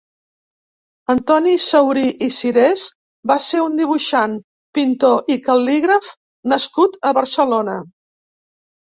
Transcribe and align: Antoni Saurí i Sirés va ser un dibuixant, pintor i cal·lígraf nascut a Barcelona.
Antoni 1.13 1.53
Saurí 1.65 2.05
i 2.29 2.29
Sirés 2.39 2.87
va 3.33 3.39
ser 3.49 3.63
un 3.67 3.79
dibuixant, 3.83 4.35
pintor 4.81 5.33
i 5.37 5.41
cal·lígraf 5.49 6.13
nascut 6.57 7.03
a 7.13 7.17
Barcelona. 7.23 7.83